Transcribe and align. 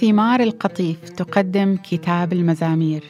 سمار 0.00 0.40
القطيف 0.40 1.08
تقدم 1.08 1.76
كتاب 1.76 2.32
المزامير. 2.32 3.04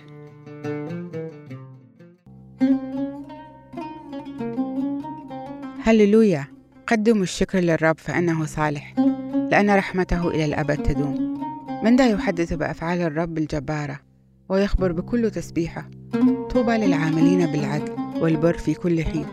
هللويا. 5.82 6.46
قدموا 6.86 7.22
الشكر 7.22 7.58
للرب 7.58 7.98
فإنه 7.98 8.44
صالح 8.44 8.94
لأن 9.50 9.70
رحمته 9.70 10.28
إلى 10.28 10.44
الأبد 10.44 10.76
تدوم. 10.82 11.40
من 11.84 11.96
ذا 11.96 12.08
يحدث 12.08 12.52
بأفعال 12.52 13.00
الرب 13.00 13.38
الجبارة 13.38 14.00
ويخبر 14.48 14.92
بكل 14.92 15.30
تسبيحة. 15.30 15.90
طوبى 16.50 16.72
للعاملين 16.72 17.46
بالعدل 17.46 17.92
والبر 18.20 18.58
في 18.58 18.74
كل 18.74 19.04
حين. 19.04 19.26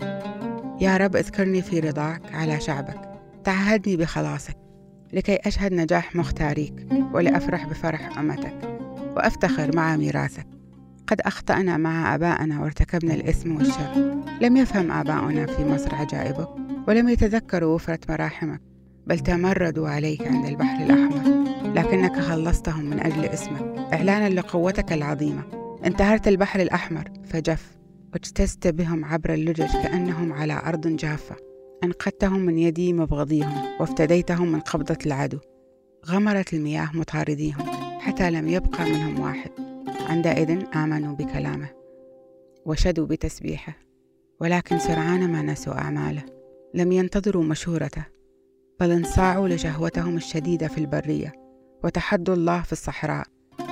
يا 0.81 0.97
رب 0.97 1.15
اذكرني 1.15 1.61
في 1.61 1.79
رضاك 1.79 2.21
على 2.33 2.59
شعبك. 2.59 3.01
تعهدني 3.43 3.97
بخلاصك. 3.97 4.66
لكي 5.13 5.35
أشهد 5.45 5.73
نجاح 5.73 6.15
مختاريك 6.15 6.87
ولأفرح 7.13 7.67
بفرح 7.67 8.17
أمتك 8.19 8.77
وأفتخر 9.15 9.75
مع 9.75 9.95
ميراثك. 9.95 10.47
قد 11.07 11.21
أخطأنا 11.21 11.77
مع 11.77 12.15
آبائنا 12.15 12.61
وارتكبنا 12.61 13.13
الإثم 13.13 13.55
والشر. 13.55 14.21
لم 14.41 14.57
يفهم 14.57 14.91
آباؤنا 14.91 15.45
في 15.45 15.65
مصر 15.65 15.95
عجائبك 15.95 16.49
ولم 16.87 17.09
يتذكروا 17.09 17.75
وفرة 17.75 17.99
مراحمك. 18.09 18.61
بل 19.07 19.19
تمردوا 19.19 19.89
عليك 19.89 20.27
عند 20.27 20.45
البحر 20.45 20.83
الأحمر. 20.83 21.43
لكنك 21.75 22.19
خلصتهم 22.19 22.85
من 22.85 22.99
أجل 22.99 23.25
اسمك. 23.25 23.75
إعلانا 23.93 24.29
لقوتك 24.29 24.93
العظيمة. 24.93 25.43
انتهرت 25.85 26.27
البحر 26.27 26.59
الأحمر 26.59 27.11
فجف 27.25 27.77
واجتزت 28.13 28.67
بهم 28.67 29.05
عبر 29.05 29.33
اللجج 29.33 29.71
كأنهم 29.71 30.33
على 30.33 30.61
أرض 30.65 30.87
جافة. 30.87 31.46
أنقذتهم 31.83 32.39
من 32.39 32.57
يدي 32.57 32.93
مبغضيهم 32.93 33.61
وافتديتهم 33.79 34.51
من 34.51 34.59
قبضة 34.59 34.97
العدو. 35.05 35.39
غمرت 36.05 36.53
المياه 36.53 36.89
مطارديهم 36.93 37.65
حتى 37.99 38.31
لم 38.31 38.47
يبقى 38.47 38.85
منهم 38.85 39.19
واحد. 39.19 39.51
عندئذ 40.09 40.63
آمنوا 40.75 41.15
بكلامه 41.15 41.69
وشدوا 42.65 43.05
بتسبيحه 43.05 43.77
ولكن 44.39 44.79
سرعان 44.79 45.31
ما 45.31 45.41
نسوا 45.41 45.73
أعماله. 45.73 46.23
لم 46.73 46.91
ينتظروا 46.91 47.43
مشورته 47.43 48.05
بل 48.79 48.91
انصاعوا 48.91 49.47
لشهوتهم 49.47 50.17
الشديدة 50.17 50.67
في 50.67 50.77
البرية 50.77 51.33
وتحدوا 51.83 52.35
الله 52.35 52.61
في 52.61 52.71
الصحراء 52.71 53.27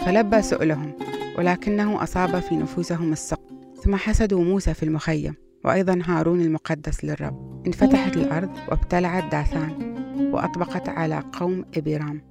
فلبى 0.05 0.41
سؤلهم 0.41 0.93
ولكنه 1.37 2.03
أصاب 2.03 2.39
في 2.39 2.55
نفوسهم 2.55 3.11
السقط 3.11 3.51
ثم 3.83 3.95
حسدوا 3.95 4.43
موسى 4.43 4.73
في 4.73 4.83
المخيم 4.83 5.35
وأيضا 5.65 6.01
هارون 6.05 6.41
المقدس 6.41 7.05
للرب 7.05 7.63
انفتحت 7.67 8.17
الأرض 8.17 8.49
وابتلعت 8.71 9.31
داثان 9.31 9.95
وأطبقت 10.33 10.89
على 10.89 11.23
قوم 11.33 11.65
إبيرام 11.77 12.21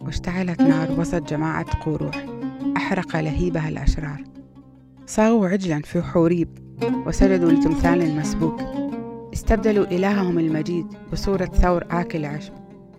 واشتعلت 0.00 0.62
نار 0.62 1.00
وسط 1.00 1.28
جماعة 1.28 1.80
قروح 1.80 2.26
أحرق 2.76 3.16
لهيبها 3.16 3.68
الأشرار. 3.68 4.24
صاغوا 5.06 5.48
عجلا 5.48 5.80
في 5.80 6.02
حوريب 6.02 6.48
وسجدوا 7.06 7.52
لتمثال 7.52 8.02
المسبوك. 8.02 8.60
استبدلوا 9.32 9.84
إلههم 9.86 10.38
المجيد 10.38 10.86
بصورة 11.12 11.44
ثور 11.44 11.84
آكل 11.90 12.24
عشب 12.24 12.52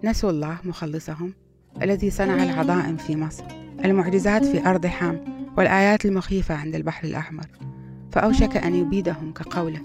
نسوا 0.03 0.29
الله 0.29 0.57
مخلصهم 0.63 1.33
الذي 1.81 2.09
صنع 2.09 2.43
العظائم 2.43 2.97
في 2.97 3.15
مصر 3.15 3.43
المعجزات 3.85 4.45
في 4.45 4.65
أرض 4.65 4.85
حام 4.85 5.23
والآيات 5.57 6.05
المخيفة 6.05 6.55
عند 6.55 6.75
البحر 6.75 7.07
الأحمر. 7.07 7.45
فأوشك 8.13 8.57
أن 8.57 8.75
يبيدهم 8.75 9.33
كقوله 9.33 9.81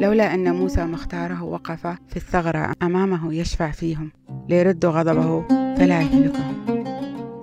لولا 0.00 0.34
أن 0.34 0.54
موسى 0.54 0.84
مختاره 0.84 1.42
وقف 1.42 1.86
في 1.86 2.16
الثغرة 2.16 2.72
أمامه 2.82 3.34
يشفع 3.34 3.70
فيهم 3.70 4.10
ليردوا 4.48 4.90
غضبه 4.90 5.48
فلا 5.48 6.00
يهلكهم 6.00 6.84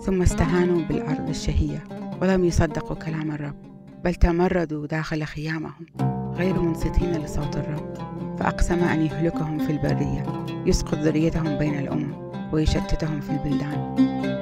ثم 0.05 0.21
استهانوا 0.21 0.81
بالأرض 0.81 1.29
الشهية 1.29 1.83
ولم 2.21 2.45
يصدقوا 2.45 2.95
كلام 2.95 3.31
الرب 3.31 3.55
بل 4.03 4.15
تمردوا 4.15 4.87
داخل 4.87 5.23
خيامهم 5.23 5.85
غير 6.35 6.59
منصتين 6.61 7.11
لصوت 7.11 7.57
الرب. 7.57 7.93
فأقسم 8.39 8.79
أن 8.79 9.01
يهلكهم 9.01 9.57
في 9.57 9.71
البرية 9.71 10.45
يسقط 10.65 10.95
ذريتهم 10.95 11.57
بين 11.57 11.79
الأمم 11.79 12.13
ويشتتهم 12.53 13.19
في 13.19 13.29
البلدان. 13.29 13.95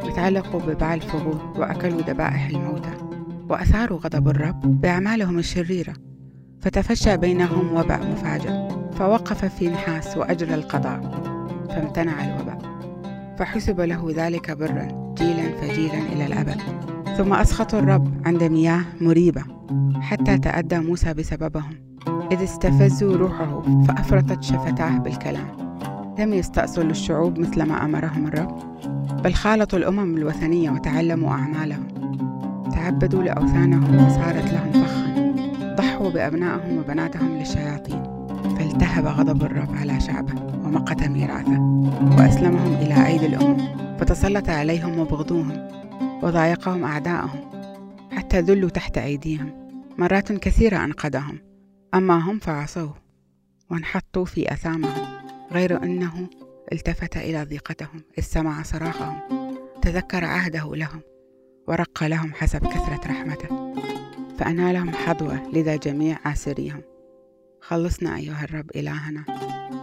وتعلقوا 0.05 0.59
ببعل 0.59 1.01
فغور 1.01 1.53
وأكلوا 1.57 2.01
ذبائح 2.01 2.47
الموتى. 2.47 3.02
وأثاروا 3.49 3.99
غضب 3.99 4.27
الرب 4.27 4.81
بأعمالهم 4.81 5.39
الشريرة 5.39 5.93
فتفشى 6.61 7.17
بينهم 7.17 7.77
وباء 7.77 8.11
مفاجئ 8.11 8.73
فوقف 8.93 9.45
في 9.45 9.69
نحاس 9.69 10.17
وأجرى 10.17 10.55
القضاء 10.55 11.01
فامتنع 11.69 12.25
الوباء 12.25 12.57
فحسب 13.39 13.81
له 13.81 14.13
ذلك 14.15 14.51
برا 14.51 15.13
جيلا 15.17 15.57
فجيلا 15.61 15.99
إلى 16.13 16.25
الأبد. 16.25 16.61
ثم 17.17 17.33
أسخطوا 17.33 17.79
الرب 17.79 18.27
عند 18.27 18.43
مياه 18.43 18.83
مريبة 19.01 19.43
حتى 20.01 20.37
تأدى 20.37 20.79
موسى 20.79 21.13
بسببهم 21.13 21.77
إذ 22.31 22.43
استفزوا 22.43 23.17
روحه 23.17 23.61
فأفرطت 23.87 24.43
شفتاه 24.43 24.97
بالكلام. 24.97 25.77
لم 26.19 26.33
يستأصلوا 26.33 26.91
الشعوب 26.91 27.39
مثل 27.39 27.63
ما 27.63 27.85
أمرهم 27.85 28.27
الرب 28.27 28.57
بل 29.23 29.33
خالطوا 29.33 29.79
الأمم 29.79 30.17
الوثنية 30.17 30.71
وتعلموا 30.71 31.31
أعمالهم. 31.31 32.02
تعبدوا 32.83 33.23
لأوثانهم 33.23 34.05
وصارت 34.05 34.53
لهم 34.53 34.71
فخا 34.71 35.75
ضحوا 35.75 36.09
بأبنائهم 36.09 36.77
وبناتهم 36.77 37.37
للشياطين. 37.37 38.03
فالتهب 38.57 39.05
غضب 39.05 39.43
الرب 39.43 39.75
على 39.75 39.99
شعبه 39.99 40.33
ومقت 40.65 41.03
ميراثه 41.03 41.59
وأسلمهم 42.17 42.73
إلى 42.73 43.07
أيدي 43.07 43.25
الأمم. 43.25 43.57
فتسلط 43.97 44.49
عليهم 44.49 44.99
وبغضوهم 44.99 45.67
وضايقهم 46.23 46.83
أعداءهم 46.83 47.39
حتى 48.11 48.39
ذلوا 48.39 48.69
تحت 48.69 48.97
أيديهم. 48.97 49.51
مرات 49.97 50.31
كثيرة 50.31 50.83
أنقذهم. 50.83 51.39
أما 51.93 52.31
هم 52.31 52.39
فعصوه 52.39 52.93
وانحطوا 53.69 54.25
في 54.25 54.53
أثامهم 54.53 55.05
غير 55.51 55.83
أنه 55.83 56.29
التفت 56.71 57.17
إلى 57.17 57.43
ضيقتهم 57.43 58.01
إذ 58.17 58.23
سمع 58.23 58.63
صراخهم. 58.63 59.19
تذكر 59.81 60.25
عهده 60.25 60.75
لهم. 60.75 61.12
ورق 61.67 62.03
لهم 62.03 62.33
حسب 62.33 62.67
كثرة 62.67 63.01
رحمته 63.07 63.73
فأنالهم 64.37 64.89
حظوة 64.89 65.49
لذا 65.53 65.75
جميع 65.75 66.17
آسريهم 66.25 66.81
خلصنا 67.61 68.15
أيها 68.15 68.43
الرب 68.43 68.69
إلهنا 68.75 69.23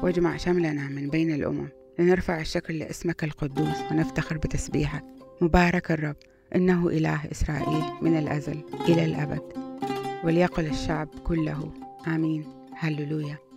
واجمع 0.02 0.36
شملنا 0.36 0.88
من 0.88 1.08
بين 1.08 1.34
الأمم 1.34 1.68
لنرفع 1.98 2.40
الشكر 2.40 2.74
لاسمك 2.74 3.24
القدوس 3.24 3.76
ونفتخر 3.90 4.38
بتسبيحك. 4.38 5.04
مبارك 5.40 5.90
الرب 5.90 6.16
إنه 6.56 6.88
إله 6.88 7.20
إسرائيل 7.32 7.82
من 8.02 8.18
الأزل 8.18 8.64
إلى 8.88 9.04
الأبد 9.04 9.42
وليقل 10.24 10.66
الشعب 10.66 11.08
كله. 11.24 11.72
آمين. 12.06 12.44
هللويا. 12.76 13.49